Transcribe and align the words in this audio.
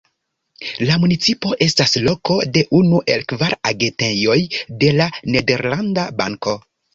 La 0.89 0.93
municipo 1.01 1.51
estas 1.65 1.93
loko 2.07 2.37
de 2.55 2.63
unu 2.77 3.01
el 3.17 3.27
kvar 3.33 3.51
agentejoj 3.73 4.39
de 4.85 4.91
La 4.97 5.09
Nederlanda 5.37 6.09
Banko. 6.25 6.57